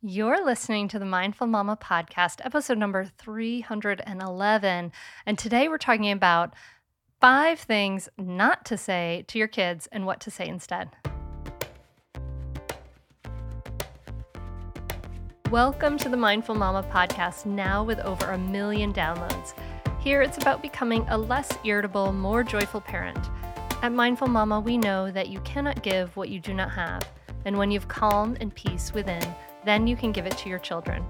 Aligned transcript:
You're 0.00 0.44
listening 0.44 0.86
to 0.88 1.00
the 1.00 1.04
Mindful 1.04 1.48
Mama 1.48 1.76
podcast, 1.76 2.36
episode 2.44 2.78
number 2.78 3.04
311. 3.18 4.92
And 5.26 5.36
today 5.36 5.66
we're 5.66 5.76
talking 5.76 6.12
about 6.12 6.54
five 7.20 7.58
things 7.58 8.08
not 8.16 8.64
to 8.66 8.76
say 8.76 9.24
to 9.26 9.38
your 9.40 9.48
kids 9.48 9.88
and 9.90 10.06
what 10.06 10.20
to 10.20 10.30
say 10.30 10.46
instead. 10.46 10.90
Welcome 15.50 15.98
to 15.98 16.08
the 16.08 16.16
Mindful 16.16 16.54
Mama 16.54 16.88
podcast, 16.92 17.44
now 17.44 17.82
with 17.82 17.98
over 17.98 18.30
a 18.30 18.38
million 18.38 18.92
downloads. 18.92 19.54
Here 19.98 20.22
it's 20.22 20.38
about 20.38 20.62
becoming 20.62 21.04
a 21.08 21.18
less 21.18 21.50
irritable, 21.64 22.12
more 22.12 22.44
joyful 22.44 22.80
parent. 22.80 23.28
At 23.82 23.90
Mindful 23.90 24.28
Mama, 24.28 24.60
we 24.60 24.78
know 24.78 25.10
that 25.10 25.28
you 25.28 25.40
cannot 25.40 25.82
give 25.82 26.16
what 26.16 26.28
you 26.28 26.38
do 26.38 26.54
not 26.54 26.70
have. 26.70 27.02
And 27.44 27.58
when 27.58 27.72
you've 27.72 27.88
calm 27.88 28.36
and 28.40 28.54
peace 28.54 28.94
within, 28.94 29.22
then 29.68 29.86
you 29.86 29.96
can 29.96 30.12
give 30.12 30.26
it 30.26 30.36
to 30.38 30.48
your 30.48 30.58
children. 30.58 31.04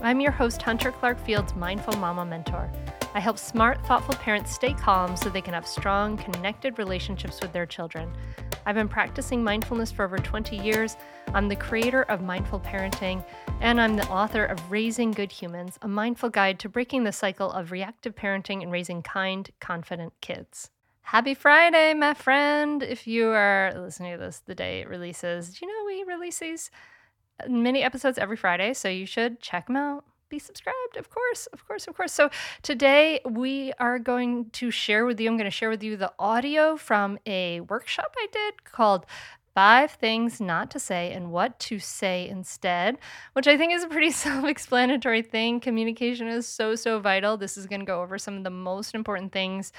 I'm 0.00 0.20
your 0.20 0.30
host, 0.30 0.62
Hunter 0.62 0.92
Clark 0.92 1.18
Fields, 1.18 1.56
Mindful 1.56 1.96
Mama 1.96 2.24
Mentor. 2.24 2.70
I 3.14 3.20
help 3.20 3.38
smart, 3.38 3.84
thoughtful 3.84 4.14
parents 4.14 4.54
stay 4.54 4.72
calm 4.74 5.16
so 5.16 5.28
they 5.28 5.40
can 5.40 5.54
have 5.54 5.66
strong, 5.66 6.16
connected 6.16 6.78
relationships 6.78 7.40
with 7.40 7.52
their 7.52 7.66
children. 7.66 8.08
I've 8.64 8.76
been 8.76 8.88
practicing 8.88 9.42
mindfulness 9.42 9.90
for 9.90 10.04
over 10.04 10.18
20 10.18 10.56
years. 10.56 10.96
I'm 11.34 11.48
the 11.48 11.56
creator 11.56 12.02
of 12.02 12.22
Mindful 12.22 12.60
Parenting, 12.60 13.24
and 13.60 13.80
I'm 13.80 13.96
the 13.96 14.06
author 14.08 14.44
of 14.44 14.70
Raising 14.70 15.10
Good 15.10 15.32
Humans, 15.32 15.78
a 15.82 15.88
mindful 15.88 16.30
guide 16.30 16.60
to 16.60 16.68
breaking 16.68 17.02
the 17.02 17.12
cycle 17.12 17.50
of 17.50 17.72
reactive 17.72 18.14
parenting 18.14 18.62
and 18.62 18.70
raising 18.70 19.02
kind, 19.02 19.50
confident 19.58 20.12
kids. 20.20 20.70
Happy 21.02 21.34
Friday, 21.34 21.94
my 21.94 22.14
friend. 22.14 22.82
If 22.82 23.06
you 23.06 23.30
are 23.30 23.72
listening 23.74 24.12
to 24.12 24.18
this 24.18 24.42
the 24.44 24.54
day 24.54 24.82
it 24.82 24.88
releases, 24.88 25.58
do 25.58 25.66
you 25.66 25.72
know 25.72 25.86
we 25.86 26.04
release 26.04 26.38
these 26.38 26.70
mini 27.48 27.82
episodes 27.82 28.18
every 28.18 28.36
Friday, 28.36 28.74
so 28.74 28.88
you 28.88 29.06
should 29.06 29.40
check 29.40 29.66
them 29.66 29.76
out. 29.76 30.04
Be 30.28 30.38
subscribed, 30.38 30.96
of 30.98 31.08
course, 31.08 31.46
of 31.54 31.66
course, 31.66 31.86
of 31.86 31.96
course. 31.96 32.12
So 32.12 32.28
today 32.62 33.20
we 33.24 33.72
are 33.78 33.98
going 33.98 34.50
to 34.50 34.70
share 34.70 35.06
with 35.06 35.18
you, 35.20 35.28
I'm 35.28 35.36
going 35.36 35.44
to 35.44 35.50
share 35.50 35.70
with 35.70 35.82
you 35.82 35.96
the 35.96 36.12
audio 36.18 36.76
from 36.76 37.18
a 37.24 37.60
workshop 37.60 38.14
I 38.18 38.26
did 38.30 38.64
called 38.64 39.06
Five 39.58 39.90
Things 39.90 40.40
Not 40.40 40.70
to 40.70 40.78
Say 40.78 41.12
and 41.12 41.32
What 41.32 41.58
to 41.58 41.80
Say 41.80 42.28
Instead, 42.28 42.96
which 43.32 43.48
I 43.48 43.56
think 43.56 43.72
is 43.72 43.82
a 43.82 43.88
pretty 43.88 44.10
self 44.12 44.44
explanatory 44.44 45.20
thing. 45.20 45.58
Communication 45.58 46.28
is 46.28 46.46
so, 46.46 46.76
so 46.76 47.00
vital. 47.00 47.36
This 47.36 47.56
is 47.56 47.66
going 47.66 47.80
to 47.80 47.84
go 47.84 48.00
over 48.00 48.18
some 48.18 48.36
of 48.36 48.44
the 48.44 48.50
most 48.50 48.94
important 48.94 49.32
things 49.32 49.72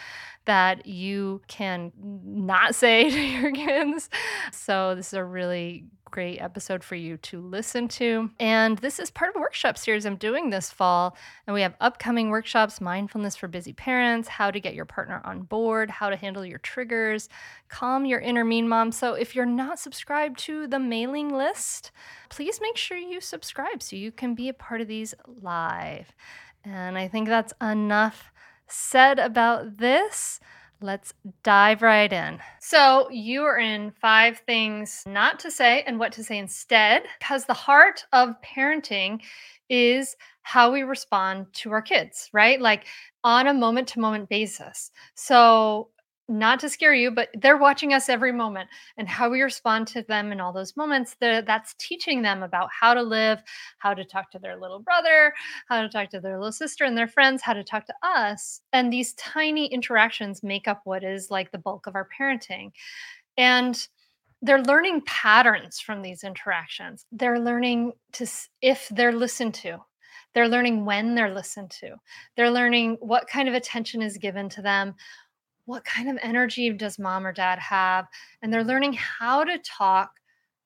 that 0.44 0.86
you 0.86 1.42
can 1.48 1.94
not 1.96 2.76
say 2.76 3.10
to 3.10 3.22
your 3.22 3.54
kids. 3.54 4.10
So, 4.52 4.96
this 4.96 5.08
is 5.08 5.14
a 5.14 5.24
really 5.24 5.86
great 6.12 6.40
episode 6.40 6.84
for 6.84 6.96
you 6.96 7.18
to 7.18 7.40
listen 7.40 7.88
to. 7.88 8.30
And 8.40 8.78
this 8.80 9.00
is 9.00 9.12
part 9.12 9.30
of 9.30 9.36
a 9.36 9.40
workshop 9.40 9.78
series 9.78 10.06
I'm 10.06 10.16
doing 10.16 10.50
this 10.50 10.72
fall. 10.72 11.18
And 11.48 11.54
we 11.54 11.62
have 11.62 11.76
upcoming 11.80 12.30
workshops 12.30 12.82
mindfulness 12.82 13.36
for 13.36 13.48
busy 13.48 13.74
parents, 13.74 14.28
how 14.28 14.52
to 14.52 14.60
get 14.60 14.74
your 14.74 14.86
partner 14.86 15.22
on 15.24 15.44
board, 15.44 15.90
how 15.90 16.10
to 16.10 16.16
handle 16.16 16.46
your 16.46 16.60
triggers, 16.60 17.30
calm 17.68 18.06
your 18.06 18.20
inner 18.20 18.44
mean 18.44 18.68
mom. 18.68 18.92
So 18.92 19.14
if 19.14 19.36
you're 19.36 19.46
not 19.46 19.80
subscribed 19.80 20.40
to 20.40 20.68
the 20.68 20.80
mailing 20.80 21.30
list, 21.30 21.92
please 22.30 22.60
make 22.62 22.78
sure 22.78 22.98
you 22.98 23.22
subscribe 23.22 23.82
so 23.82 23.96
you 23.96 24.12
can 24.12 24.36
be 24.36 24.50
a 24.50 24.54
part 24.54 24.82
of 24.82 24.88
these 24.88 25.14
live. 25.26 26.14
And 26.64 26.98
I 26.98 27.08
think 27.08 27.28
that's 27.28 27.54
enough 27.62 28.32
said 28.68 29.20
about 29.20 29.78
this. 29.78 30.40
Let's 30.82 31.14
dive 31.44 31.82
right 31.82 32.12
in. 32.12 32.40
So, 32.62 33.10
you 33.12 33.44
are 33.44 33.58
in 33.58 33.92
five 34.02 34.40
things 34.48 35.04
not 35.06 35.38
to 35.40 35.52
say 35.52 35.84
and 35.86 36.00
what 36.00 36.14
to 36.14 36.24
say 36.24 36.38
instead, 36.38 37.04
because 37.20 37.46
the 37.46 37.54
heart 37.54 38.06
of 38.14 38.36
parenting 38.42 39.20
is 39.70 40.16
how 40.42 40.72
we 40.72 40.84
respond 40.84 41.48
to 41.54 41.72
our 41.72 41.82
kids, 41.82 42.30
right? 42.32 42.62
Like 42.62 42.86
on 43.26 43.48
a 43.48 43.54
moment 43.54 43.90
to 43.90 44.00
moment 44.00 44.30
basis. 44.30 44.92
So, 45.16 45.90
not 46.30 46.60
to 46.60 46.70
scare 46.70 46.94
you, 46.94 47.12
but 47.12 47.30
they're 47.34 47.58
watching 47.58 47.94
us 47.94 48.08
every 48.08 48.32
moment 48.32 48.70
and 48.98 49.10
how 49.10 49.30
we 49.30 49.42
respond 49.42 49.88
to 49.88 50.04
them 50.04 50.32
in 50.32 50.40
all 50.40 50.54
those 50.54 50.78
moments. 50.78 51.16
That's 51.20 51.74
teaching 51.80 52.22
them 52.22 52.44
about 52.44 52.70
how 52.72 52.94
to 52.94 53.02
live, 53.02 53.42
how 53.80 53.94
to 53.94 54.06
talk 54.06 54.30
to 54.32 54.40
their 54.40 54.56
little 54.56 54.80
brother, 54.80 55.34
how 55.68 55.82
to 55.82 55.90
talk 55.90 56.10
to 56.12 56.20
their 56.20 56.38
little 56.38 56.52
sister 56.52 56.86
and 56.86 56.98
their 56.98 57.08
friends, 57.08 57.42
how 57.42 57.54
to 57.54 57.64
talk 57.64 57.86
to 57.88 57.96
us. 58.04 58.62
And 58.72 58.94
these 58.94 59.14
tiny 59.16 59.66
interactions 59.68 60.44
make 60.44 60.68
up 60.68 60.82
what 60.84 61.04
is 61.04 61.32
like 61.32 61.52
the 61.52 61.58
bulk 61.58 61.88
of 61.88 61.96
our 61.96 62.08
parenting. 62.18 62.72
And 63.36 63.88
they're 64.42 64.62
learning 64.62 65.02
patterns 65.06 65.80
from 65.80 66.02
these 66.02 66.24
interactions. 66.24 67.06
They're 67.12 67.40
learning 67.40 67.94
to, 68.14 68.28
if 68.62 68.88
they're 68.90 69.12
listened 69.12 69.54
to, 69.56 69.80
they're 70.34 70.48
learning 70.48 70.86
when 70.86 71.16
they're 71.16 71.34
listened 71.34 71.72
to. 71.82 71.96
They're 72.38 72.52
learning 72.52 72.98
what 73.00 73.28
kind 73.28 73.50
of 73.50 73.56
attention 73.56 74.02
is 74.02 74.18
given 74.18 74.48
to 74.50 74.62
them, 74.62 74.94
what 75.70 75.86
kind 75.86 76.10
of 76.10 76.18
energy 76.24 76.72
does 76.72 76.98
mom 76.98 77.28
or 77.28 77.32
dad 77.32 77.60
have? 77.60 78.08
And 78.42 78.52
they're 78.52 78.64
learning 78.64 78.94
how 78.94 79.44
to 79.44 79.60
talk 79.60 80.10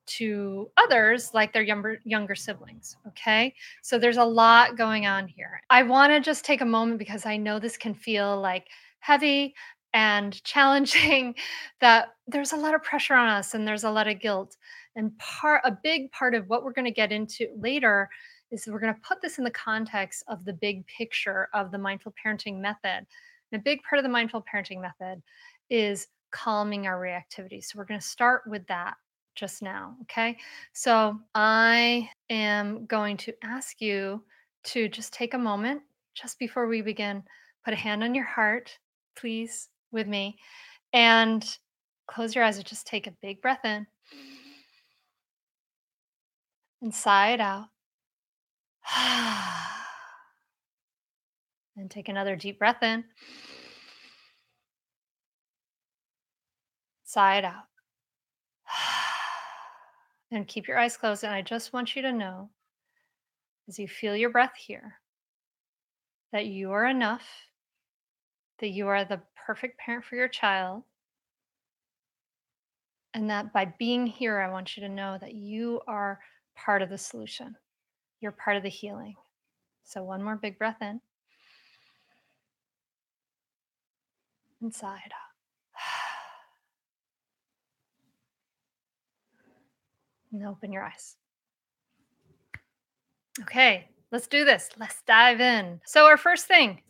to 0.06 0.70
others 0.78 1.32
like 1.34 1.52
their 1.52 1.62
younger 1.62 2.00
younger 2.06 2.36
siblings 2.36 2.96
okay? 3.08 3.54
So 3.82 4.00
there's 4.00 4.18
a 4.18 4.24
lot 4.24 4.78
going 4.78 5.06
on 5.06 5.28
here. 5.28 5.62
I 5.70 5.84
want 5.84 6.14
to 6.14 6.22
just 6.22 6.46
take 6.46 6.62
a 6.62 6.66
moment 6.66 7.00
because 7.00 7.26
i 7.26 7.38
know 7.38 7.60
this 7.60 7.78
can 7.78 7.94
feel 7.94 8.40
like 8.40 8.68
heavy 9.00 9.54
and 9.94 10.42
challenging 10.46 11.36
that 11.82 12.16
there's 12.28 12.54
a 12.54 12.58
lot 12.58 12.74
of 12.74 12.82
pressure 12.82 13.14
on 13.14 13.28
us 13.28 13.54
and 13.54 13.68
there's 13.68 13.84
a 13.84 13.92
lot 13.92 14.08
of 14.08 14.22
guilt. 14.22 14.56
And 14.96 15.18
part 15.20 15.62
a 15.66 15.78
big 15.84 16.12
part 16.14 16.34
of 16.34 16.48
what 16.48 16.64
we're 16.64 16.74
going 16.74 16.86
to 16.86 16.92
get 16.92 17.12
into 17.12 17.48
later 17.58 18.10
is 18.52 18.68
we're 18.68 18.80
going 18.80 18.94
to 18.94 19.02
put 19.02 19.22
this 19.22 19.38
in 19.38 19.44
the 19.44 19.52
context 19.52 20.24
of 20.30 20.46
the 20.46 20.54
big 20.54 20.86
picture 20.88 21.50
of 21.54 21.72
the 21.72 21.78
mindful 21.78 22.14
parenting 22.24 22.62
method 22.62 23.06
and 23.54 23.60
a 23.60 23.64
big 23.64 23.82
part 23.84 24.00
of 24.00 24.04
the 24.04 24.10
mindful 24.10 24.44
parenting 24.52 24.82
method 24.82 25.22
is 25.70 26.08
calming 26.32 26.88
our 26.88 27.00
reactivity. 27.00 27.64
So 27.64 27.78
we're 27.78 27.86
going 27.86 28.00
to 28.00 28.06
start 28.06 28.42
with 28.48 28.66
that 28.68 28.96
just 29.36 29.62
now. 29.62 29.96
Okay. 30.02 30.38
So 30.74 31.20
I 31.36 32.10
am 32.30 32.86
going 32.88 33.18
to 33.18 33.34
ask 33.44 33.80
you 33.80 34.24
to 34.66 34.90
just 34.90 35.14
take 35.14 35.36
a 35.36 35.38
moment 35.38 35.82
just 36.16 36.40
before 36.40 36.68
we 36.68 36.82
begin, 36.82 37.24
put 37.64 37.74
a 37.74 37.78
hand 37.78 38.04
on 38.04 38.16
your 38.16 38.26
heart, 38.26 38.78
please, 39.16 39.70
with 39.92 40.08
me, 40.08 40.38
and 40.92 41.58
close 42.08 42.34
your 42.36 42.44
eyes 42.44 42.58
and 42.58 42.66
just 42.66 42.88
take 42.88 43.08
a 43.08 43.14
big 43.22 43.42
breath 43.42 43.64
in 43.64 43.86
and 46.82 46.94
sigh 46.94 47.34
it 47.34 47.40
out. 47.40 47.68
And 51.76 51.90
take 51.90 52.10
another 52.10 52.36
deep 52.36 52.60
breath 52.60 52.84
in. 52.84 53.04
Sigh 57.04 57.38
it 57.38 57.46
out. 57.46 57.66
And 60.32 60.48
keep 60.48 60.68
your 60.68 60.80
eyes 60.80 60.98
closed. 60.98 61.24
And 61.24 61.32
I 61.32 61.44
just 61.44 61.74
want 61.74 61.96
you 61.96 62.02
to 62.02 62.12
know 62.12 62.50
as 63.68 63.78
you 63.78 63.88
feel 63.88 64.16
your 64.16 64.32
breath 64.32 64.56
here 64.58 64.96
that 66.32 66.48
you 66.48 66.72
are 66.72 66.88
enough, 66.88 67.24
that 68.60 68.70
you 68.70 68.88
are 68.88 69.06
the 69.06 69.22
perfect 69.46 69.80
parent 69.80 70.04
for 70.04 70.16
your 70.16 70.28
child. 70.28 70.84
And 73.14 73.30
that 73.30 73.54
by 73.54 73.72
being 73.78 74.08
here, 74.08 74.40
I 74.40 74.50
want 74.50 74.76
you 74.76 74.82
to 74.82 74.90
know 74.90 75.18
that 75.22 75.36
you 75.36 75.82
are 75.88 76.20
part 76.56 76.82
of 76.82 76.90
the 76.90 76.98
solution. 76.98 77.56
You're 78.20 78.32
part 78.32 78.58
of 78.58 78.64
the 78.64 78.70
healing. 78.70 79.14
So, 79.84 80.04
one 80.04 80.24
more 80.24 80.36
big 80.36 80.58
breath 80.58 80.82
in. 80.82 81.00
Inside. 84.64 85.12
And 90.32 90.48
open 90.48 90.74
your 90.74 90.84
eyes. 90.84 91.16
Okay, 93.42 93.88
let's 94.12 94.26
do 94.26 94.46
this. 94.46 94.68
Let's 94.80 95.04
dive 95.04 95.40
in. 95.40 95.80
So, 95.86 96.08
our 96.08 96.18
first 96.18 96.48
thing 96.48 96.82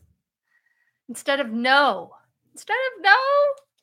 instead 1.10 1.42
of 1.42 1.52
no, 1.52 2.12
instead 2.54 2.74
of 2.74 3.04
no, 3.04 3.16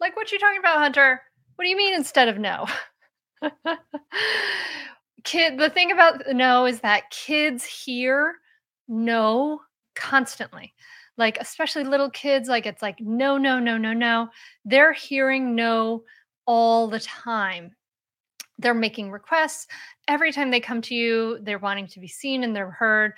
like 0.00 0.16
what 0.16 0.32
you 0.32 0.38
talking 0.38 0.60
about, 0.60 0.78
Hunter? 0.78 1.20
What 1.56 1.64
do 1.64 1.68
you 1.68 1.76
mean 1.76 1.94
instead 1.94 2.28
of 2.28 2.38
no? 2.38 2.66
Kid, 5.24 5.58
the 5.58 5.68
thing 5.68 5.92
about 5.92 6.22
no 6.32 6.64
is 6.64 6.80
that 6.80 7.10
kids 7.10 7.64
hear 7.64 8.36
no 8.88 9.60
constantly. 9.94 10.72
Like, 11.20 11.36
especially 11.38 11.84
little 11.84 12.08
kids, 12.08 12.48
like 12.48 12.64
it's 12.64 12.80
like 12.80 12.98
no, 12.98 13.36
no, 13.36 13.58
no, 13.58 13.76
no, 13.76 13.92
no. 13.92 14.30
They're 14.64 14.94
hearing 14.94 15.54
no 15.54 16.04
all 16.46 16.88
the 16.88 16.98
time. 16.98 17.76
They're 18.58 18.72
making 18.72 19.10
requests. 19.10 19.66
Every 20.08 20.32
time 20.32 20.50
they 20.50 20.60
come 20.60 20.80
to 20.80 20.94
you 20.94 21.38
they're 21.42 21.58
wanting 21.58 21.88
to 21.88 22.00
be 22.00 22.08
seen 22.08 22.42
and 22.42 22.56
they're 22.56 22.70
heard 22.70 23.12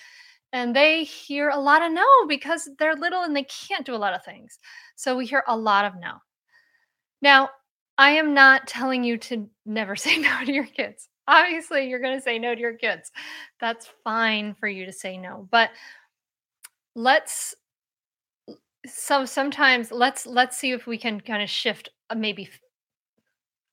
and 0.52 0.75
they 0.75 1.04
hear 1.04 1.50
a 1.50 1.60
lot 1.60 1.81
of 1.81 1.93
no 1.93 2.04
because 2.26 2.69
they're 2.76 2.96
little 2.96 3.22
and 3.22 3.37
they 3.37 3.44
can't 3.44 3.87
do 3.87 3.94
a 3.94 4.02
lot 4.04 4.14
of 4.14 4.25
things. 4.25 4.58
So 4.96 5.16
we 5.16 5.25
hear 5.25 5.44
a 5.46 5.56
lot 5.56 5.84
of 5.84 5.94
no. 6.00 6.16
Now 7.22 7.50
i 7.99 8.10
am 8.10 8.34
not 8.34 8.66
telling 8.66 9.04
you 9.04 9.16
to 9.19 9.49
never 9.64 9.94
say 10.04 10.19
no 10.19 10.44
to 10.44 10.52
your 10.52 10.66
kids. 10.66 11.08
Obviously 11.28 11.88
you're 11.88 12.00
going 12.00 12.19
to 12.19 12.25
say 12.25 12.40
no 12.40 12.52
to 12.52 12.60
your 12.60 12.75
kids. 12.75 13.12
That's 13.60 13.88
fine 14.02 14.54
for 14.54 14.66
you 14.66 14.87
to 14.87 14.93
say 14.93 15.19
no 15.19 15.46
but 15.52 15.70
let's 16.94 17.54
so 18.87 19.25
sometimes 19.25 19.93
let's 19.93 20.26
let's 20.26 20.56
see 20.56 20.73
if 20.73 20.87
we 20.87 20.99
can 20.99 21.20
kind 21.20 21.43
of 21.43 21.49
shift 21.49 21.88
uh, 22.11 22.14
maybe 22.14 22.49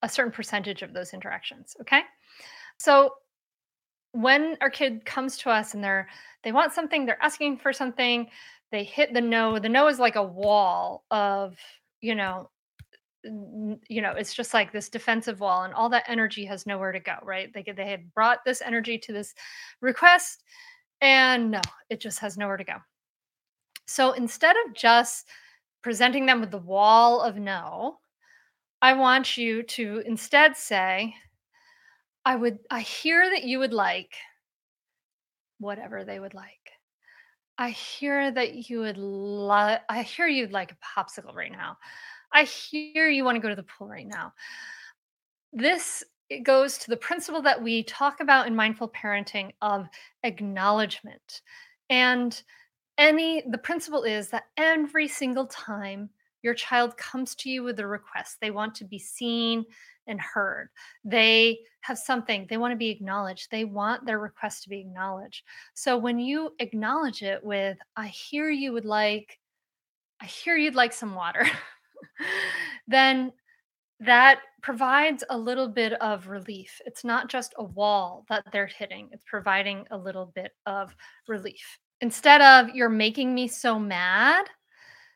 a 0.01 0.09
certain 0.09 0.31
percentage 0.31 0.81
of 0.81 0.93
those 0.93 1.13
interactions. 1.13 1.75
Okay. 1.81 2.01
So 2.77 3.15
when 4.11 4.57
our 4.61 4.69
kid 4.69 5.05
comes 5.05 5.37
to 5.39 5.49
us 5.49 5.73
and 5.73 5.83
they're 5.83 6.07
they 6.43 6.51
want 6.51 6.73
something, 6.73 7.05
they're 7.05 7.21
asking 7.21 7.57
for 7.57 7.73
something, 7.73 8.27
they 8.71 8.83
hit 8.83 9.13
the 9.13 9.21
no. 9.21 9.59
The 9.59 9.69
no 9.69 9.87
is 9.87 9.99
like 9.99 10.15
a 10.15 10.23
wall 10.23 11.03
of, 11.11 11.57
you 12.01 12.15
know, 12.15 12.49
you 13.23 14.01
know, 14.01 14.11
it's 14.11 14.33
just 14.33 14.53
like 14.53 14.71
this 14.71 14.89
defensive 14.89 15.39
wall, 15.39 15.63
and 15.63 15.73
all 15.73 15.89
that 15.89 16.05
energy 16.07 16.45
has 16.45 16.65
nowhere 16.65 16.91
to 16.91 16.99
go, 16.99 17.15
right? 17.23 17.53
They 17.53 17.63
they 17.75 17.89
had 17.89 18.13
brought 18.13 18.45
this 18.45 18.61
energy 18.61 18.97
to 18.99 19.13
this 19.13 19.33
request, 19.81 20.43
and 21.01 21.51
no, 21.51 21.61
it 21.89 21.99
just 21.99 22.19
has 22.19 22.37
nowhere 22.37 22.57
to 22.57 22.63
go. 22.63 22.75
So 23.89 24.11
instead 24.11 24.55
of 24.55 24.75
just 24.75 25.27
presenting 25.81 26.27
them 26.27 26.41
with 26.41 26.51
the 26.51 26.59
wall 26.59 27.21
of 27.21 27.37
no, 27.37 27.97
I 28.83 28.93
want 28.93 29.35
you 29.35 29.63
to 29.63 30.03
instead 30.05 30.55
say, 30.55 31.15
I 32.23 32.35
would, 32.35 32.59
I 32.69 32.81
hear 32.81 33.27
that 33.31 33.45
you 33.45 33.57
would 33.57 33.73
like 33.73 34.13
whatever 35.57 36.05
they 36.05 36.19
would 36.19 36.35
like. 36.35 36.51
I 37.57 37.71
hear 37.71 38.29
that 38.31 38.69
you 38.69 38.81
would 38.81 38.97
love, 38.97 39.79
I 39.89 40.03
hear 40.03 40.27
you'd 40.27 40.51
like 40.51 40.71
a 40.71 41.01
popsicle 41.01 41.33
right 41.33 41.51
now. 41.51 41.75
I 42.31 42.43
hear 42.43 43.09
you 43.09 43.23
want 43.23 43.37
to 43.37 43.41
go 43.41 43.49
to 43.49 43.55
the 43.55 43.63
pool 43.63 43.87
right 43.87 44.07
now. 44.07 44.33
This 45.51 46.03
it 46.29 46.43
goes 46.43 46.77
to 46.77 46.91
the 46.91 46.97
principle 46.97 47.41
that 47.41 47.63
we 47.63 47.81
talk 47.81 48.19
about 48.19 48.45
in 48.45 48.55
mindful 48.55 48.89
parenting 48.89 49.49
of 49.63 49.87
acknowledgement. 50.21 51.41
And 51.89 52.39
any 52.99 53.41
the 53.49 53.57
principle 53.57 54.03
is 54.03 54.29
that 54.29 54.43
every 54.57 55.07
single 55.07 55.47
time 55.47 56.09
your 56.41 56.53
child 56.53 56.95
comes 56.97 57.35
to 57.35 57.49
you 57.49 57.63
with 57.63 57.79
a 57.79 57.87
request. 57.87 58.37
They 58.39 58.51
want 58.51 58.75
to 58.75 58.85
be 58.85 58.99
seen 58.99 59.65
and 60.07 60.19
heard. 60.21 60.69
They 61.03 61.59
have 61.81 61.97
something, 61.97 62.45
they 62.49 62.57
want 62.57 62.71
to 62.71 62.77
be 62.77 62.89
acknowledged. 62.89 63.49
They 63.51 63.65
want 63.65 64.05
their 64.05 64.19
request 64.19 64.63
to 64.63 64.69
be 64.69 64.79
acknowledged. 64.79 65.43
So 65.73 65.97
when 65.97 66.19
you 66.19 66.55
acknowledge 66.59 67.23
it 67.23 67.43
with, 67.43 67.77
I 67.95 68.07
hear 68.07 68.49
you 68.49 68.73
would 68.73 68.85
like, 68.85 69.39
I 70.21 70.25
hear 70.25 70.57
you'd 70.57 70.75
like 70.75 70.93
some 70.93 71.15
water, 71.15 71.45
then 72.87 73.31
that 74.01 74.39
provides 74.61 75.23
a 75.29 75.37
little 75.37 75.67
bit 75.67 75.93
of 75.93 76.27
relief. 76.27 76.81
It's 76.85 77.03
not 77.03 77.29
just 77.29 77.53
a 77.57 77.63
wall 77.63 78.25
that 78.29 78.45
they're 78.51 78.67
hitting, 78.67 79.09
it's 79.11 79.25
providing 79.25 79.85
a 79.91 79.97
little 79.97 80.31
bit 80.35 80.51
of 80.65 80.95
relief. 81.27 81.79
Instead 82.01 82.41
of, 82.41 82.69
you're 82.75 82.89
making 82.89 83.33
me 83.33 83.47
so 83.47 83.77
mad, 83.77 84.45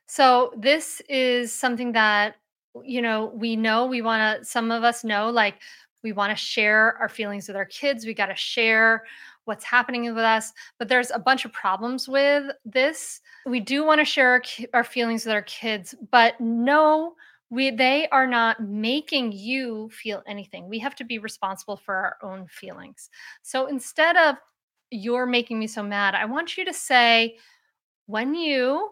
so 0.06 0.54
this 0.58 1.02
is 1.10 1.54
something 1.54 1.94
that 1.94 2.36
you 2.84 3.02
know 3.02 3.32
we 3.36 3.56
know 3.56 3.86
we 3.86 4.02
want 4.02 4.40
to 4.40 4.46
some 4.46 4.72
of 4.72 4.84
us 4.84 5.04
know 5.04 5.30
like 5.30 5.56
we 6.04 6.12
want 6.12 6.32
to 6.32 6.36
share 6.36 6.98
our 6.98 7.08
feelings 7.08 7.48
with 7.48 7.56
our 7.56 7.66
kids 7.66 8.06
we 8.06 8.14
got 8.14 8.28
to 8.28 8.36
share 8.36 9.04
what's 9.46 9.64
happening 9.64 10.04
with 10.14 10.24
us 10.24 10.52
but 10.80 10.88
there's 10.88 11.12
a 11.12 11.20
bunch 11.20 11.46
of 11.46 11.54
problems 11.54 12.08
with 12.08 12.46
this. 12.66 13.22
We 13.46 13.60
do 13.60 13.86
want 13.86 14.00
to 14.00 14.06
share 14.06 14.32
our, 14.32 14.44
our 14.74 14.84
feelings 14.84 15.26
with 15.26 15.34
our 15.34 15.44
kids 15.44 15.94
but 16.12 16.40
no 16.40 17.16
we 17.50 17.70
they 17.70 18.08
are 18.10 18.26
not 18.26 18.64
making 18.64 19.32
you 19.32 19.90
feel 19.90 20.24
anything. 20.26 20.68
We 20.68 20.80
have 20.80 20.96
to 20.96 21.04
be 21.04 21.20
responsible 21.20 21.78
for 21.78 21.94
our 21.94 22.18
own 22.24 22.48
feelings. 22.48 23.12
So 23.44 23.68
instead 23.68 24.18
of 24.18 24.38
you're 24.94 25.26
making 25.26 25.58
me 25.58 25.66
so 25.66 25.82
mad 25.82 26.14
i 26.14 26.26
want 26.26 26.56
you 26.56 26.66
to 26.66 26.74
say 26.74 27.36
when 28.06 28.36
you 28.36 28.90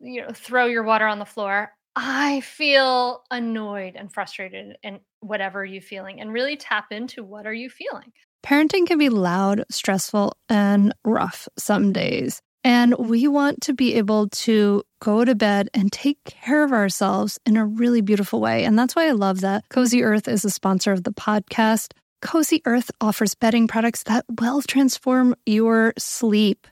you 0.00 0.22
know 0.22 0.28
throw 0.32 0.64
your 0.64 0.82
water 0.82 1.06
on 1.06 1.18
the 1.18 1.24
floor 1.26 1.70
i 1.94 2.40
feel 2.40 3.22
annoyed 3.30 3.94
and 3.94 4.12
frustrated 4.12 4.76
and 4.82 5.00
whatever 5.20 5.64
you're 5.64 5.82
feeling 5.82 6.20
and 6.20 6.32
really 6.32 6.56
tap 6.56 6.86
into 6.90 7.22
what 7.22 7.46
are 7.46 7.52
you 7.52 7.68
feeling 7.68 8.10
parenting 8.42 8.86
can 8.86 8.96
be 8.96 9.10
loud 9.10 9.62
stressful 9.70 10.34
and 10.48 10.94
rough 11.04 11.46
some 11.58 11.92
days 11.92 12.40
and 12.64 12.94
we 12.98 13.28
want 13.28 13.60
to 13.62 13.72
be 13.72 13.94
able 13.94 14.28
to 14.28 14.82
go 15.00 15.24
to 15.24 15.34
bed 15.34 15.68
and 15.74 15.92
take 15.92 16.22
care 16.24 16.64
of 16.64 16.72
ourselves 16.72 17.38
in 17.46 17.56
a 17.56 17.64
really 17.64 18.00
beautiful 18.00 18.40
way. 18.40 18.64
And 18.64 18.78
that's 18.78 18.96
why 18.96 19.06
I 19.06 19.12
love 19.12 19.40
that 19.42 19.68
Cozy 19.68 20.02
Earth 20.02 20.26
is 20.26 20.44
a 20.44 20.50
sponsor 20.50 20.92
of 20.92 21.04
the 21.04 21.12
podcast. 21.12 21.92
Cozy 22.20 22.62
Earth 22.64 22.90
offers 23.00 23.34
bedding 23.34 23.68
products 23.68 24.02
that 24.04 24.24
will 24.40 24.62
transform 24.62 25.36
your 25.46 25.94
sleep. 25.98 26.66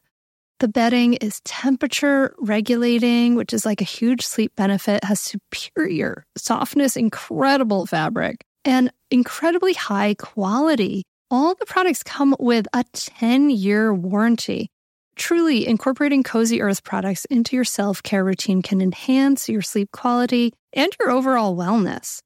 The 0.59 0.69
bedding 0.69 1.15
is 1.15 1.41
temperature 1.45 2.35
regulating, 2.39 3.37
which 3.37 3.53
is 3.53 3.65
like 3.65 3.81
a 3.81 3.85
huge 3.85 4.27
sleep 4.27 4.57
benefit, 4.57 5.05
has 5.05 5.21
superior 5.21 6.25
softness, 6.37 6.97
incredible 6.97 7.87
fabric, 7.87 8.45
and 8.65 8.91
incredibly 9.11 9.75
high 9.75 10.15
quality. 10.15 11.05
All 11.31 11.55
the 11.55 11.67
products 11.67 12.03
come 12.03 12.35
with 12.41 12.67
a 12.73 12.85
10 12.93 13.51
year 13.51 13.95
warranty. 13.95 14.71
Truly, 15.17 15.67
incorporating 15.67 16.23
Cozy 16.23 16.61
Earth 16.61 16.83
products 16.85 17.25
into 17.27 17.55
your 17.55 17.65
self 17.65 18.03
care 18.03 18.25
routine 18.25 18.63
can 18.63 18.81
enhance 18.81 19.49
your 19.49 19.63
sleep 19.63 19.91
quality 19.93 20.53
and 20.73 20.95
your 20.99 21.11
overall 21.11 21.57
wellness. 21.57 22.21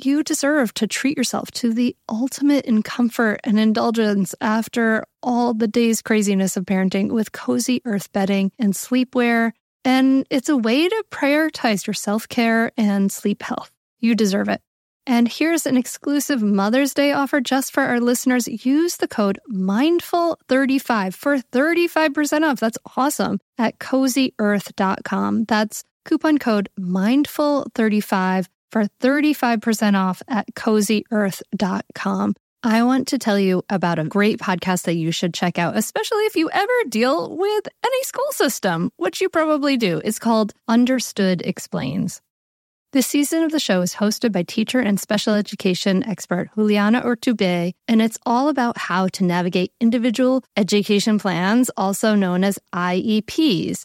You 0.00 0.22
deserve 0.22 0.72
to 0.74 0.86
treat 0.86 1.16
yourself 1.16 1.50
to 1.54 1.72
the 1.72 1.96
ultimate 2.08 2.66
in 2.66 2.84
comfort 2.84 3.40
and 3.42 3.58
indulgence 3.58 4.32
after 4.40 5.04
all 5.24 5.54
the 5.54 5.66
day's 5.66 6.02
craziness 6.02 6.56
of 6.56 6.66
parenting 6.66 7.10
with 7.10 7.32
cozy 7.32 7.82
earth 7.84 8.12
bedding 8.12 8.52
and 8.60 8.74
sleepwear. 8.74 9.50
And 9.84 10.24
it's 10.30 10.48
a 10.48 10.56
way 10.56 10.88
to 10.88 11.04
prioritize 11.10 11.84
your 11.84 11.94
self 11.94 12.28
care 12.28 12.70
and 12.76 13.10
sleep 13.10 13.42
health. 13.42 13.72
You 13.98 14.14
deserve 14.14 14.48
it. 14.48 14.60
And 15.04 15.26
here's 15.26 15.66
an 15.66 15.76
exclusive 15.76 16.44
Mother's 16.44 16.94
Day 16.94 17.10
offer 17.10 17.40
just 17.40 17.72
for 17.72 17.82
our 17.82 17.98
listeners. 17.98 18.46
Use 18.46 18.98
the 18.98 19.08
code 19.08 19.40
MINDFUL35 19.50 21.14
for 21.14 21.38
35% 21.38 22.48
off. 22.48 22.60
That's 22.60 22.78
awesome 22.96 23.40
at 23.58 23.80
cozyearth.com. 23.80 25.46
That's 25.46 25.82
coupon 26.04 26.38
code 26.38 26.68
MINDFUL35 26.78 28.46
for 28.70 28.84
35% 29.00 29.94
off 29.94 30.22
at 30.28 30.46
cozyearth.com. 30.54 32.34
I 32.64 32.82
want 32.82 33.06
to 33.08 33.18
tell 33.18 33.38
you 33.38 33.62
about 33.70 34.00
a 34.00 34.04
great 34.04 34.40
podcast 34.40 34.82
that 34.84 34.94
you 34.96 35.12
should 35.12 35.32
check 35.32 35.58
out, 35.58 35.76
especially 35.76 36.24
if 36.24 36.34
you 36.34 36.50
ever 36.52 36.72
deal 36.88 37.36
with 37.36 37.68
any 37.86 38.02
school 38.02 38.30
system, 38.32 38.90
which 38.96 39.20
you 39.20 39.28
probably 39.28 39.76
do. 39.76 40.00
It's 40.04 40.18
called 40.18 40.52
Understood 40.66 41.40
Explains. 41.42 42.20
This 42.92 43.06
season 43.06 43.44
of 43.44 43.52
the 43.52 43.60
show 43.60 43.82
is 43.82 43.94
hosted 43.94 44.32
by 44.32 44.42
teacher 44.42 44.80
and 44.80 44.98
special 44.98 45.34
education 45.34 46.02
expert 46.04 46.48
Juliana 46.54 47.02
Urtubey, 47.02 47.74
and 47.86 48.00
it's 48.00 48.18
all 48.24 48.48
about 48.48 48.78
how 48.78 49.08
to 49.08 49.24
navigate 49.24 49.72
individual 49.78 50.42
education 50.56 51.18
plans, 51.18 51.70
also 51.76 52.14
known 52.14 52.42
as 52.42 52.58
IEPs. 52.74 53.84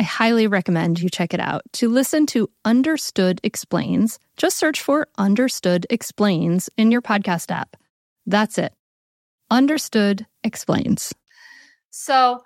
I 0.00 0.02
highly 0.02 0.46
recommend 0.46 0.98
you 0.98 1.10
check 1.10 1.34
it 1.34 1.40
out. 1.40 1.60
To 1.74 1.90
listen 1.90 2.24
to 2.28 2.48
Understood 2.64 3.38
Explains, 3.44 4.18
just 4.38 4.56
search 4.56 4.80
for 4.80 5.08
Understood 5.18 5.86
Explains 5.90 6.70
in 6.78 6.90
your 6.90 7.02
podcast 7.02 7.50
app. 7.50 7.76
That's 8.24 8.56
it. 8.56 8.72
Understood 9.50 10.26
Explains. 10.42 11.12
So, 11.90 12.40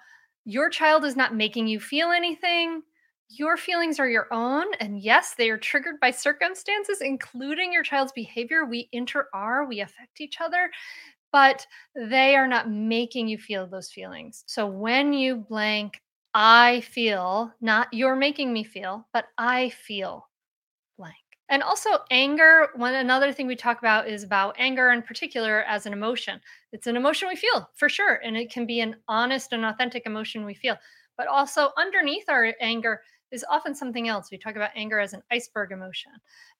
your 0.44 0.68
child 0.68 1.04
is 1.04 1.14
not 1.14 1.37
making 1.37 1.68
you 1.68 1.78
feel 1.78 2.11
anything. 2.11 2.82
Your 3.28 3.56
feelings 3.56 4.00
are 4.00 4.08
your 4.08 4.26
own. 4.32 4.66
And 4.80 5.00
yes, 5.00 5.37
they 5.38 5.49
are 5.49 5.56
triggered 5.56 6.00
by 6.00 6.11
circumstances, 6.11 7.00
including 7.00 7.73
your 7.73 7.84
child's 7.84 8.11
behavior. 8.11 8.64
We 8.64 8.88
inter 8.90 9.28
are, 9.32 9.64
we 9.64 9.78
affect 9.80 10.20
each 10.20 10.40
other, 10.40 10.73
but 11.30 11.68
they 11.94 12.34
are 12.34 12.49
not 12.49 12.68
making 12.68 13.28
you 13.28 13.38
feel 13.38 13.68
those 13.68 13.92
feelings. 13.92 14.42
So 14.49 14.66
when 14.66 15.12
you 15.12 15.37
blank 15.37 16.00
I 16.35 16.81
feel, 16.81 17.53
not 17.61 17.93
you're 17.93 18.17
making 18.17 18.53
me 18.53 18.64
feel, 18.64 19.07
but 19.12 19.26
I 19.38 19.71
feel 19.71 20.29
blank. 20.99 21.17
And 21.50 21.62
also 21.62 21.91
anger, 22.11 22.69
one 22.76 22.95
another 22.95 23.33
thing 23.33 23.47
we 23.47 23.57
talk 23.57 23.79
about 23.79 24.09
is 24.09 24.25
about 24.25 24.57
anger 24.59 24.91
in 24.93 25.03
particular 25.03 25.62
as 25.64 25.87
an 25.87 25.93
emotion. 25.93 26.41
It's 26.73 26.87
an 26.88 26.97
emotion 26.97 27.29
we 27.29 27.37
feel 27.37 27.71
for 27.76 27.88
sure. 27.88 28.17
And 28.25 28.37
it 28.37 28.50
can 28.53 28.67
be 28.67 28.81
an 28.81 28.97
honest 29.09 29.53
and 29.53 29.64
authentic 29.64 30.07
emotion 30.07 30.45
we 30.45 30.55
feel. 30.55 30.76
But 31.19 31.29
also 31.29 31.71
underneath 31.79 32.25
our 32.29 32.55
anger 32.61 33.03
is 33.33 33.45
often 33.50 33.75
something 33.75 34.09
else. 34.09 34.31
We 34.31 34.38
talk 34.38 34.57
about 34.57 34.71
anger 34.76 35.00
as 35.00 35.14
an 35.14 35.23
iceberg 35.33 35.73
emotion. 35.73 36.12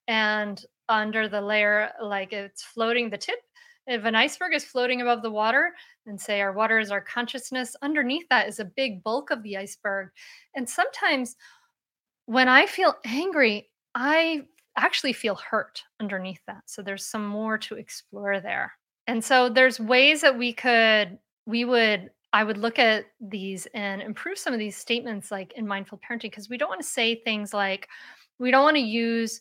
And 0.09 0.65
under 0.89 1.29
the 1.29 1.41
layer, 1.41 1.93
like 2.03 2.33
it's 2.33 2.63
floating 2.63 3.11
the 3.11 3.19
tip 3.19 3.41
if 3.87 4.05
an 4.05 4.15
iceberg 4.15 4.55
is 4.55 4.65
floating 4.65 5.03
above 5.03 5.23
the 5.23 5.31
water, 5.31 5.73
and 6.07 6.21
say 6.21 6.41
our 6.41 6.53
water 6.53 6.79
is 6.79 6.91
our 6.91 7.01
consciousness, 7.01 7.77
underneath 7.83 8.27
that 8.31 8.49
is 8.49 8.59
a 8.59 8.65
big 8.65 9.03
bulk 9.03 9.31
of 9.31 9.43
the 9.43 9.57
iceberg. 9.57 10.09
And 10.55 10.69
sometimes 10.69 11.37
when 12.27 12.49
I 12.49 12.67
feel 12.67 12.95
angry, 13.05 13.71
I 13.95 14.43
actually 14.77 15.13
feel 15.13 15.37
hurt 15.37 15.83
underneath 16.01 16.41
that. 16.47 16.63
So 16.67 16.83
there's 16.83 17.07
some 17.07 17.27
more 17.27 17.59
to 17.59 17.77
explore 17.77 18.41
there. 18.41 18.73
And 19.07 19.23
so 19.23 19.49
there's 19.49 19.79
ways 19.79 20.21
that 20.23 20.37
we 20.37 20.53
could, 20.53 21.19
we 21.47 21.65
would, 21.65 22.11
I 22.33 22.43
would 22.43 22.59
look 22.59 22.79
at 22.79 23.05
these 23.21 23.67
and 23.75 24.03
improve 24.03 24.39
some 24.39 24.53
of 24.53 24.59
these 24.59 24.77
statements 24.77 25.31
like 25.31 25.53
in 25.57 25.67
mindful 25.67 26.01
parenting, 26.01 26.23
because 26.23 26.49
we 26.49 26.59
don't 26.59 26.71
want 26.71 26.81
to 26.81 26.87
say 26.87 27.17
things 27.17 27.55
like, 27.55 27.89
we 28.39 28.51
don't 28.51 28.65
want 28.65 28.77
to 28.77 28.83
use 28.83 29.41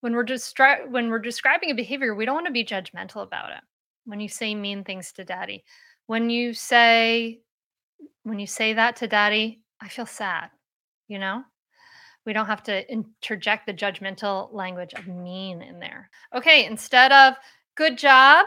when 0.00 0.14
we're 0.14 0.24
destri- 0.24 0.88
when 0.90 1.08
we're 1.08 1.18
describing 1.18 1.70
a 1.70 1.74
behavior, 1.74 2.14
we 2.14 2.26
don't 2.26 2.34
want 2.34 2.46
to 2.46 2.52
be 2.52 2.64
judgmental 2.64 3.22
about 3.22 3.50
it 3.50 3.62
when 4.04 4.20
you 4.20 4.28
say 4.28 4.54
mean 4.54 4.84
things 4.84 5.12
to 5.12 5.24
daddy. 5.24 5.64
When 6.06 6.30
you 6.30 6.54
say 6.54 7.40
when 8.24 8.38
you 8.38 8.46
say 8.46 8.72
that 8.72 8.96
to 8.96 9.06
daddy 9.06 9.62
i 9.80 9.88
feel 9.88 10.06
sad 10.06 10.50
you 11.08 11.18
know? 11.18 11.42
We 12.24 12.32
don't 12.32 12.46
have 12.46 12.62
to 12.64 12.90
interject 12.90 13.66
the 13.66 13.74
judgmental 13.74 14.50
language 14.52 14.94
of 14.94 15.06
mean 15.06 15.60
in 15.60 15.78
there. 15.78 16.08
Okay 16.34 16.64
instead 16.64 17.12
of 17.12 17.34
good 17.74 17.98
job 17.98 18.46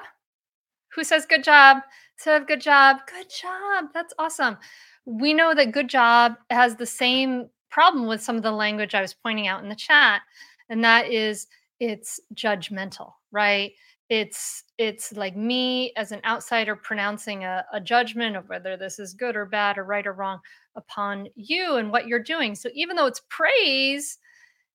who 0.93 1.03
says 1.03 1.25
good 1.27 1.43
job 1.43 1.77
instead 2.17 2.41
of 2.41 2.47
good 2.47 2.61
job 2.61 2.97
good 3.07 3.29
job 3.29 3.85
that's 3.93 4.13
awesome. 4.17 4.57
We 5.05 5.33
know 5.33 5.53
that 5.53 5.71
good 5.71 5.89
job 5.89 6.33
has 6.49 6.75
the 6.75 6.85
same 6.85 7.49
problem 7.69 8.07
with 8.07 8.21
some 8.21 8.37
of 8.37 8.43
the 8.43 8.51
language 8.51 8.95
i 8.95 9.01
was 9.01 9.13
pointing 9.13 9.47
out 9.47 9.61
in 9.61 9.69
the 9.69 9.75
chat 9.75 10.21
and 10.69 10.83
that 10.83 11.11
is 11.11 11.47
it's 11.79 12.19
judgmental 12.33 13.11
right 13.31 13.73
it's 14.09 14.63
it's 14.77 15.11
like 15.13 15.35
me 15.35 15.91
as 15.97 16.11
an 16.11 16.21
outsider 16.25 16.75
pronouncing 16.75 17.43
a, 17.43 17.65
a, 17.73 17.81
judgment 17.81 18.37
of 18.37 18.47
whether 18.47 18.77
this 18.77 18.99
is 18.99 19.13
good 19.13 19.35
or 19.35 19.45
bad 19.45 19.77
or 19.77 19.83
right 19.83 20.07
or 20.07 20.13
wrong 20.13 20.39
upon 20.75 21.27
you 21.35 21.75
and 21.75 21.91
what 21.91 22.07
you're 22.07 22.23
doing. 22.23 22.55
So 22.55 22.69
even 22.73 22.95
though 22.95 23.07
it's 23.07 23.21
praise 23.29 24.17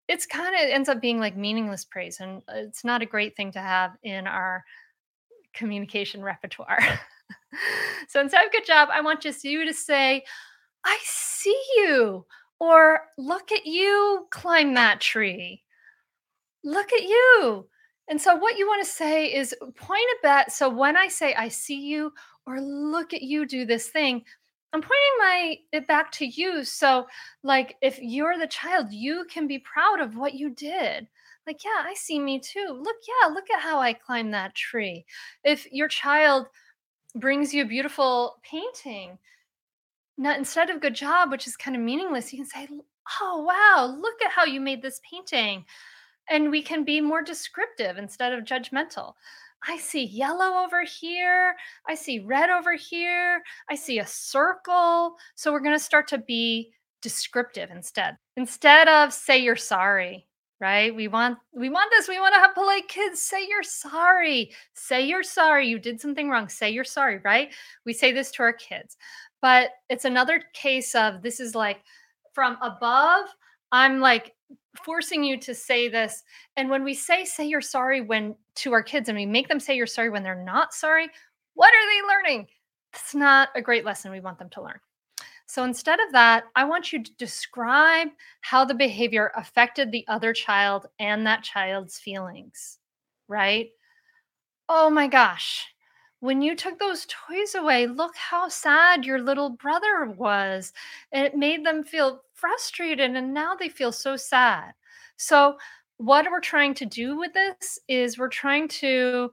it's 0.09 0.27
kind 0.27 0.55
of 0.55 0.61
ends 0.63 0.89
up 0.89 1.01
being 1.01 1.21
like 1.21 1.37
meaningless 1.37 1.85
praise 1.85 2.21
and 2.21 2.43
uh, 2.49 2.57
it's 2.57 2.85
not 2.85 3.03
a 3.03 3.07
great 3.07 3.37
thing 3.37 3.53
to 3.53 3.61
have 3.61 3.93
in 4.03 4.27
our 4.27 4.65
communication 5.55 6.23
repertoire. 6.23 6.81
So 8.09 8.19
instead 8.21 8.47
of 8.47 8.51
good 8.51 8.65
job 8.65 8.89
i 8.91 9.03
want 9.03 9.21
just 9.21 9.45
you 9.45 9.67
to 9.67 9.75
say 9.75 10.25
i 10.85 10.99
see 11.03 11.63
you 11.77 12.25
or 12.63 13.01
look 13.19 13.51
at 13.51 13.67
you 13.67 14.29
climb 14.31 14.75
that 14.75 15.01
tree. 15.01 15.65
Look 16.63 16.93
at 16.93 17.03
you 17.03 17.67
and 18.13 18.21
so, 18.21 18.37
what 18.37 18.59
you 18.59 18.67
want 18.67 18.85
to 18.85 18.93
say 18.93 19.25
is 19.33 19.55
point 19.75 20.03
a 20.03 20.23
bet. 20.23 20.53
So, 20.53 20.69
when 20.69 20.99
I 20.99 21.09
say, 21.09 21.33
I 21.33 21.49
see 21.49 21.81
you, 21.81 22.13
or 22.47 22.61
look 22.61 23.15
at 23.15 23.23
you 23.23 23.47
do 23.47 23.65
this 23.65 23.89
thing, 23.89 24.23
I'm 24.75 24.83
pointing 24.83 25.19
my 25.19 25.57
it 25.73 25.87
back 25.87 26.13
to 26.13 26.27
you. 26.27 26.63
So, 26.63 27.07
like, 27.43 27.77
if 27.81 27.99
you're 28.03 28.37
the 28.37 28.47
child, 28.47 28.93
you 28.93 29.25
can 29.31 29.47
be 29.47 29.61
proud 29.61 30.01
of 30.01 30.15
what 30.15 30.35
you 30.35 30.51
did. 30.51 31.09
Like, 31.47 31.65
yeah, 31.65 31.85
I 31.87 31.95
see 31.95 32.19
me 32.19 32.39
too. 32.39 32.79
Look, 32.83 32.97
yeah, 33.09 33.33
look 33.33 33.51
at 33.51 33.63
how 33.63 33.81
I 33.81 33.95
climbed 33.95 34.35
that 34.35 34.55
tree. 34.55 35.07
If 35.43 35.67
your 35.73 35.89
child 35.89 36.49
brings 37.15 37.55
you 37.55 37.63
a 37.63 37.67
beautiful 37.67 38.37
painting, 38.43 39.17
not 40.19 40.37
instead 40.37 40.69
of 40.69 40.83
good 40.83 40.95
job, 40.95 41.31
which 41.31 41.47
is 41.47 41.57
kind 41.57 41.79
of 41.79 41.83
meaningless, 41.83 42.31
you 42.31 42.41
can 42.41 42.47
say, 42.47 42.69
oh, 43.23 43.43
wow, 43.43 43.87
look 43.87 44.21
at 44.23 44.33
how 44.33 44.45
you 44.45 44.61
made 44.61 44.83
this 44.83 45.01
painting 45.11 45.65
and 46.33 46.51
we 46.51 46.63
can 46.63 46.83
be 46.83 47.01
more 47.01 47.23
descriptive 47.23 47.99
instead 47.99 48.33
of 48.33 48.45
judgmental. 48.45 49.13
I 49.69 49.77
see 49.79 50.05
yellow 50.05 50.65
over 50.65 50.83
here. 50.83 51.55
I 51.87 51.95
see 51.95 52.19
red 52.19 52.51
over 52.51 52.75
here. 52.75 53.43
I 53.71 53.77
see 53.77 54.01
a 54.01 54.07
circle. 54.07 55.15
So 55.37 55.53
we're 55.53 55.61
going 55.61 55.77
to 55.77 55.85
start 55.85 56.09
to 56.09 56.19
be 56.19 56.73
descriptive 57.01 57.71
instead. 57.71 58.17
Instead 58.37 58.89
of 58.89 59.13
say 59.13 59.39
you're 59.39 59.55
sorry, 59.57 60.27
right? 60.61 60.95
We 60.95 61.07
want 61.07 61.39
we 61.53 61.69
want 61.69 61.91
this. 61.91 62.09
We 62.09 62.19
want 62.19 62.35
to 62.35 62.41
have 62.41 62.55
polite 62.55 62.89
kids 62.89 63.21
say 63.21 63.47
you're 63.47 63.63
sorry. 63.63 64.53
Say 64.75 65.07
you're 65.07 65.23
sorry. 65.23 65.69
You 65.69 65.79
did 65.79 66.01
something 66.01 66.29
wrong. 66.29 66.49
Say 66.49 66.71
you're 66.71 66.83
sorry, 66.83 67.19
right? 67.19 67.53
We 67.85 67.93
say 67.93 68.13
this 68.13 68.31
to 68.33 68.43
our 68.43 68.53
kids. 68.53 68.97
But 69.43 69.71
it's 69.89 70.07
another 70.07 70.43
case 70.55 70.95
of 70.95 71.23
this 71.23 71.41
is 71.41 71.55
like 71.55 71.83
from 72.33 72.57
above, 72.63 73.27
I'm 73.71 74.01
like 74.01 74.35
forcing 74.85 75.23
you 75.23 75.39
to 75.39 75.55
say 75.55 75.89
this 75.89 76.23
and 76.57 76.71
when 76.71 76.83
we 76.83 76.95
say 76.95 77.25
say 77.25 77.47
you're 77.47 77.61
sorry 77.61 78.01
when 78.01 78.35
to 78.55 78.73
our 78.73 78.83
kids 78.83 79.09
and 79.09 79.19
we 79.19 79.27
make 79.27 79.49
them 79.49 79.61
say 79.61 79.77
you're 79.77 79.87
sorry 79.87 80.11
when 80.11 80.23
they're 80.23 80.45
not 80.45 80.73
sorry 80.73 81.09
what 81.55 81.73
are 81.75 81.87
they 81.91 82.09
learning? 82.09 82.47
It's 82.95 83.15
not 83.15 83.51
a 83.55 83.61
great 83.61 83.85
lesson 83.85 84.11
we 84.11 84.21
want 84.21 84.39
them 84.39 84.49
to 84.51 84.63
learn. 84.63 84.81
So 85.47 85.65
instead 85.65 86.01
of 86.01 86.13
that 86.13 86.45
i 86.57 86.65
want 86.65 86.93
you 86.93 87.03
to 87.03 87.17
describe 87.17 88.09
how 88.41 88.65
the 88.65 88.75
behavior 88.75 89.33
affected 89.37 89.91
the 89.91 90.05
other 90.09 90.33
child 90.33 90.87
and 90.99 91.27
that 91.27 91.43
child's 91.43 91.99
feelings 91.99 92.79
right? 93.29 93.71
Oh 94.69 94.91
my 94.91 95.09
gosh 95.09 95.67
when 96.23 96.41
you 96.41 96.55
took 96.55 96.79
those 96.79 97.05
toys 97.07 97.57
away, 97.57 97.89
look 97.89 98.15
how 98.15 98.47
sad 98.47 99.05
your 99.05 99.21
little 99.21 99.51
brother 99.51 100.05
was. 100.05 100.73
And 101.11 101.27
it 101.27 101.35
made 101.35 101.67
them 101.67 101.83
feel 101.83 102.23
frustrated, 102.43 103.15
and 103.15 103.33
now 103.33 103.55
they 103.55 103.69
feel 103.69 103.93
so 103.93 104.17
sad. 104.17 104.73
So, 105.17 105.57
what 105.99 106.27
we're 106.29 106.41
trying 106.41 106.75
to 106.75 106.87
do 106.87 107.17
with 107.17 107.33
this 107.33 107.79
is 107.87 108.19
we're 108.19 108.29
trying 108.29 108.67
to 108.67 109.31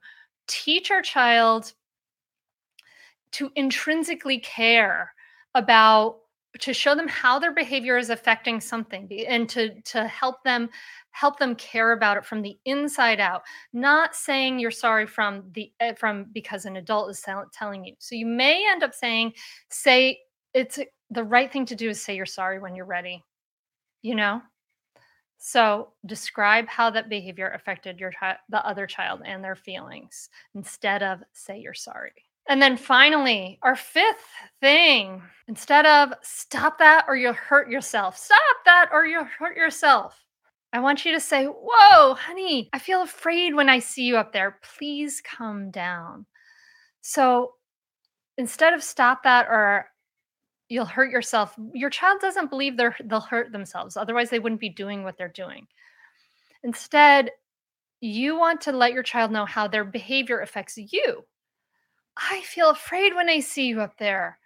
teach 0.48 0.92
our 0.92 1.02
child 1.02 1.74
to 3.32 3.52
intrinsically 3.56 4.40
care 4.40 5.12
about 5.56 6.18
to 6.60 6.74
show 6.74 6.96
them 6.96 7.08
how 7.08 7.40
their 7.40 7.54
behavior 7.54 7.98
is 7.98 8.10
affecting 8.10 8.60
something 8.60 9.10
and 9.28 9.48
to 9.50 9.82
to 9.82 10.08
help 10.08 10.44
them 10.44 10.70
help 11.12 11.38
them 11.38 11.56
care 11.56 11.92
about 11.92 12.18
it 12.18 12.26
from 12.26 12.42
the 12.42 12.58
inside 12.66 13.20
out 13.20 13.44
not 13.72 14.16
saying 14.16 14.60
you're 14.60 14.72
sorry 14.72 15.06
from 15.06 15.44
the 15.54 15.72
eh, 15.80 15.94
from 15.94 16.26
because 16.34 16.66
an 16.66 16.76
adult 16.76 17.10
is 17.12 17.24
telling 17.54 17.86
you 17.86 17.94
so 18.00 18.16
you 18.16 18.26
may 18.26 18.66
end 18.68 18.82
up 18.82 18.94
saying 18.96 19.32
say 19.70 20.18
it's 20.56 20.80
the 21.12 21.24
right 21.24 21.52
thing 21.52 21.66
to 21.66 21.76
do 21.76 21.90
is 21.90 22.02
say 22.02 22.16
you're 22.16 22.26
sorry 22.26 22.60
when 22.60 22.76
you're 22.76 22.86
ready 22.86 23.24
you 24.02 24.16
know 24.16 24.42
so 25.38 25.94
describe 26.06 26.68
how 26.68 26.90
that 26.90 27.10
behavior 27.10 27.50
affected 27.50 28.00
your 28.00 28.12
the 28.50 28.66
other 28.66 28.86
child 28.88 29.22
and 29.26 29.44
their 29.44 29.56
feelings 29.56 30.30
instead 30.56 31.02
of 31.04 31.22
say 31.34 31.60
you're 31.60 31.74
sorry 31.74 32.14
And 32.48 32.60
then 32.62 32.78
finally, 32.78 33.60
our 33.62 33.76
fifth 33.76 34.26
thing 34.60 35.22
instead 35.48 35.86
of 35.86 36.14
stop 36.24 36.80
that 36.80 37.06
or 37.08 37.16
you'll 37.16 37.34
hurt 37.34 37.70
yourself, 37.70 38.18
stop 38.18 38.58
that 38.66 38.90
or 38.92 39.06
you'll 39.06 39.24
hurt 39.26 39.56
yourself. 39.56 40.26
I 40.74 40.80
want 40.80 41.06
you 41.06 41.12
to 41.14 41.20
say, 41.20 41.46
Whoa, 41.46 42.16
honey, 42.16 42.70
I 42.74 42.80
feel 42.80 43.02
afraid 43.04 43.54
when 43.56 43.70
I 43.70 43.80
see 43.80 44.04
you 44.04 44.18
up 44.18 44.34
there. 44.34 44.58
Please 44.78 45.22
come 45.22 45.70
down. 45.72 46.26
So 47.02 47.54
instead 48.38 48.74
of 48.74 48.84
stop 48.84 49.24
that 49.24 49.48
or 49.48 49.86
you'll 50.70 50.86
hurt 50.86 51.12
yourself, 51.12 51.56
your 51.74 51.90
child 51.90 52.22
doesn't 52.22 52.50
believe 52.50 52.78
they're, 52.78 52.96
they'll 53.06 53.20
hurt 53.20 53.52
themselves. 53.52 53.98
Otherwise, 53.98 54.30
they 54.30 54.40
wouldn't 54.40 54.62
be 54.62 54.70
doing 54.70 55.04
what 55.04 55.18
they're 55.18 55.28
doing. 55.28 55.68
Instead, 56.64 57.32
you 58.02 58.38
want 58.38 58.62
to 58.62 58.72
let 58.72 58.94
your 58.94 59.04
child 59.04 59.32
know 59.32 59.46
how 59.46 59.68
their 59.68 59.84
behavior 59.84 60.40
affects 60.40 60.78
you. 60.78 61.26
I 62.16 62.42
feel 62.42 62.70
afraid 62.70 63.16
when 63.16 63.30
I 63.30 63.40
see 63.40 63.66
you 63.66 63.82
up 63.82 63.98
there. 63.98 64.38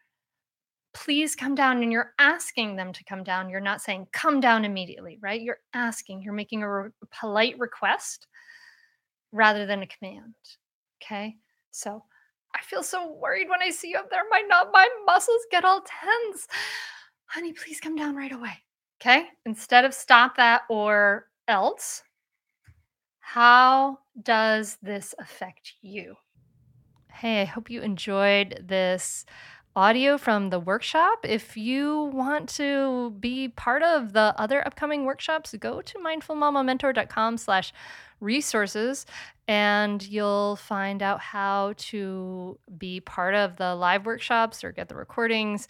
Please 0.93 1.35
come 1.35 1.55
down. 1.55 1.83
And 1.83 1.91
you're 1.91 2.13
asking 2.19 2.75
them 2.75 2.93
to 2.93 3.03
come 3.03 3.23
down. 3.23 3.49
You're 3.49 3.59
not 3.59 3.81
saying, 3.81 4.07
come 4.11 4.39
down 4.39 4.63
immediately, 4.63 5.19
right? 5.21 5.41
You're 5.41 5.59
asking, 5.73 6.21
you're 6.21 6.33
making 6.33 6.63
a 6.63 6.71
re- 6.71 6.89
polite 7.19 7.57
request 7.59 8.27
rather 9.31 9.65
than 9.65 9.81
a 9.81 9.87
command. 9.87 10.35
Okay. 11.03 11.35
So 11.71 12.03
I 12.55 12.61
feel 12.61 12.83
so 12.83 13.11
worried 13.11 13.49
when 13.49 13.61
I 13.61 13.71
see 13.71 13.89
you 13.89 13.97
up 13.97 14.09
there. 14.09 14.23
My 14.29 14.41
not 14.47 14.69
my 14.73 14.87
muscles 15.05 15.41
get 15.51 15.65
all 15.65 15.81
tense. 15.81 16.47
Honey, 17.25 17.53
please 17.53 17.79
come 17.79 17.95
down 17.95 18.15
right 18.15 18.31
away. 18.31 18.63
Okay. 19.01 19.25
Instead 19.45 19.85
of 19.85 19.93
stop 19.93 20.37
that 20.37 20.61
or 20.69 21.27
else, 21.47 22.03
how 23.19 23.99
does 24.21 24.77
this 24.81 25.15
affect 25.19 25.73
you? 25.81 26.15
Hey, 27.11 27.41
I 27.41 27.45
hope 27.45 27.69
you 27.69 27.81
enjoyed 27.81 28.63
this 28.67 29.25
audio 29.75 30.17
from 30.17 30.49
the 30.49 30.59
workshop. 30.59 31.25
If 31.25 31.57
you 31.57 32.11
want 32.13 32.49
to 32.49 33.11
be 33.19 33.47
part 33.49 33.81
of 33.81 34.13
the 34.13 34.33
other 34.37 34.65
upcoming 34.65 35.05
workshops, 35.05 35.55
go 35.59 35.81
to 35.81 35.97
mindfulmamamentor.com 35.97 37.37
slash 37.37 37.73
resources 38.19 39.05
and 39.47 40.01
you'll 40.07 40.55
find 40.55 41.01
out 41.01 41.19
how 41.19 41.73
to 41.77 42.57
be 42.77 42.99
part 42.99 43.35
of 43.35 43.57
the 43.57 43.75
live 43.75 44.05
workshops 44.05 44.63
or 44.63 44.71
get 44.71 44.89
the 44.89 44.95
recordings. 44.95 45.67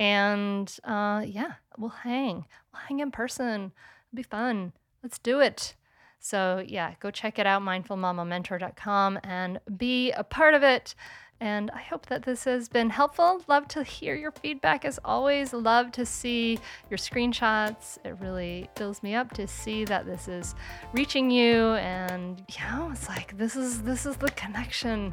And 0.00 0.74
uh, 0.84 1.24
yeah, 1.26 1.52
we'll 1.78 1.90
hang. 1.90 2.46
We'll 2.72 2.82
hang 2.88 3.00
in 3.00 3.10
person. 3.10 3.72
It'll 4.12 4.16
be 4.16 4.22
fun. 4.22 4.72
Let's 5.02 5.18
do 5.18 5.40
it. 5.40 5.74
So, 6.18 6.64
yeah, 6.66 6.94
go 7.00 7.10
check 7.10 7.38
it 7.38 7.46
out, 7.46 7.60
mindfulmamamentor.com, 7.60 9.18
and 9.24 9.60
be 9.76 10.10
a 10.12 10.24
part 10.24 10.54
of 10.54 10.62
it. 10.62 10.94
And 11.40 11.70
I 11.72 11.80
hope 11.80 12.06
that 12.06 12.22
this 12.22 12.44
has 12.44 12.68
been 12.68 12.90
helpful. 12.90 13.42
Love 13.48 13.68
to 13.68 13.82
hear 13.82 14.14
your 14.14 14.30
feedback 14.30 14.84
as 14.84 14.98
always. 15.04 15.52
Love 15.52 15.92
to 15.92 16.06
see 16.06 16.58
your 16.88 16.96
screenshots. 16.96 17.98
It 18.04 18.16
really 18.20 18.70
fills 18.76 19.02
me 19.02 19.14
up 19.14 19.32
to 19.34 19.46
see 19.46 19.84
that 19.84 20.06
this 20.06 20.28
is 20.28 20.54
reaching 20.92 21.30
you 21.30 21.74
and 21.74 22.42
you 22.48 22.64
know, 22.64 22.90
it's 22.92 23.08
like 23.08 23.36
this 23.36 23.56
is 23.56 23.82
this 23.82 24.06
is 24.06 24.16
the 24.16 24.30
connection. 24.30 25.12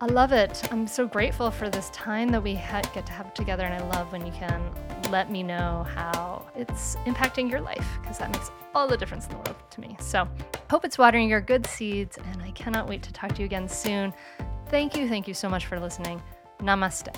I 0.00 0.06
love 0.06 0.32
it. 0.32 0.66
I'm 0.72 0.86
so 0.86 1.06
grateful 1.06 1.50
for 1.50 1.68
this 1.68 1.90
time 1.90 2.30
that 2.30 2.42
we 2.42 2.54
get 2.54 3.04
to 3.04 3.12
have 3.12 3.34
together 3.34 3.64
and 3.64 3.74
I 3.74 3.86
love 3.88 4.12
when 4.12 4.24
you 4.24 4.32
can 4.32 4.62
let 5.10 5.30
me 5.30 5.42
know 5.42 5.86
how 5.94 6.39
it's 6.60 6.96
impacting 7.06 7.50
your 7.50 7.60
life 7.60 7.86
because 8.00 8.18
that 8.18 8.30
makes 8.32 8.50
all 8.74 8.86
the 8.86 8.96
difference 8.96 9.26
in 9.26 9.32
the 9.32 9.36
world 9.36 9.56
to 9.70 9.80
me. 9.80 9.96
So, 10.00 10.28
hope 10.70 10.84
it's 10.84 10.98
watering 10.98 11.28
your 11.28 11.40
good 11.40 11.66
seeds 11.66 12.18
and 12.18 12.42
I 12.42 12.50
cannot 12.52 12.88
wait 12.88 13.02
to 13.04 13.12
talk 13.12 13.34
to 13.34 13.40
you 13.40 13.46
again 13.46 13.68
soon. 13.68 14.12
Thank 14.68 14.96
you, 14.96 15.08
thank 15.08 15.26
you 15.26 15.34
so 15.34 15.48
much 15.48 15.66
for 15.66 15.80
listening. 15.80 16.22
Namaste. 16.60 17.08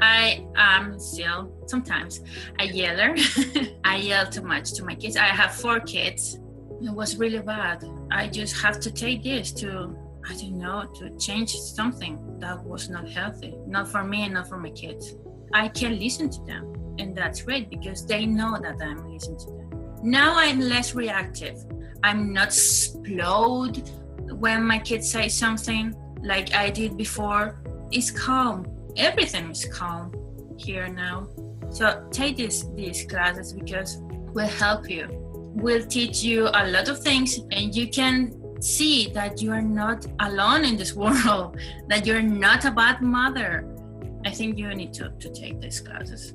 I 0.00 0.44
am 0.56 0.98
still 0.98 1.52
sometimes 1.66 2.20
a 2.58 2.66
yeller. 2.66 3.14
I 3.84 3.96
yell 3.96 4.26
too 4.26 4.42
much 4.42 4.72
to 4.74 4.84
my 4.84 4.94
kids. 4.94 5.16
I 5.16 5.26
have 5.26 5.54
four 5.54 5.80
kids. 5.80 6.38
It 6.82 6.92
was 6.92 7.16
really 7.16 7.38
bad. 7.38 7.84
I 8.10 8.28
just 8.28 8.60
have 8.62 8.80
to 8.80 8.90
take 8.90 9.22
this 9.22 9.52
to, 9.52 9.96
I 10.28 10.34
don't 10.34 10.58
know, 10.58 10.84
to 10.96 11.16
change 11.18 11.54
something 11.54 12.38
that 12.40 12.62
was 12.64 12.90
not 12.90 13.08
healthy, 13.08 13.54
not 13.66 13.88
for 13.88 14.04
me 14.04 14.24
and 14.24 14.34
not 14.34 14.48
for 14.48 14.58
my 14.58 14.70
kids. 14.70 15.14
I 15.54 15.68
can't 15.68 15.98
listen 15.98 16.28
to 16.30 16.40
them, 16.44 16.72
and 16.98 17.16
that's 17.16 17.42
great 17.42 17.70
because 17.70 18.06
they 18.06 18.26
know 18.26 18.58
that 18.60 18.80
I'm 18.80 19.10
listening 19.10 19.38
to 19.38 19.46
them. 19.46 20.00
Now 20.02 20.34
I'm 20.36 20.60
less 20.60 20.94
reactive. 20.94 21.64
I'm 22.02 22.32
not 22.32 22.48
explode 22.48 23.90
when 24.38 24.64
my 24.64 24.78
kids 24.78 25.10
say 25.10 25.28
something 25.28 25.94
like 26.22 26.54
I 26.54 26.70
did 26.70 26.96
before, 26.96 27.60
it's 27.90 28.10
calm. 28.10 28.66
Everything 28.96 29.50
is 29.50 29.64
calm 29.66 30.12
here 30.56 30.88
now. 30.88 31.28
So 31.70 32.06
take 32.10 32.36
this, 32.36 32.64
these 32.74 33.04
classes 33.04 33.52
because 33.52 33.98
will 34.32 34.48
help 34.48 34.90
you. 34.90 35.08
Will 35.10 35.84
teach 35.86 36.22
you 36.22 36.48
a 36.48 36.66
lot 36.68 36.88
of 36.88 37.00
things 37.02 37.38
and 37.50 37.74
you 37.74 37.88
can 37.88 38.60
see 38.60 39.08
that 39.10 39.40
you 39.40 39.52
are 39.52 39.62
not 39.62 40.06
alone 40.20 40.64
in 40.64 40.76
this 40.76 40.94
world, 41.02 41.58
that 41.88 42.06
you're 42.06 42.22
not 42.22 42.64
a 42.64 42.70
bad 42.70 43.00
mother. 43.02 43.66
I 44.24 44.30
think 44.30 44.58
you 44.58 44.74
need 44.74 44.92
to, 44.94 45.10
to 45.10 45.32
take 45.32 45.60
these 45.60 45.80
classes 45.80 46.34